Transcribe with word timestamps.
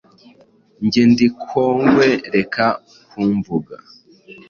njye 0.85 1.03
ndi 1.11 1.27
kongwe 1.47 2.07
reka 2.35 2.65
kumvuga 3.09 3.75